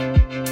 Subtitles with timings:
[0.00, 0.49] Música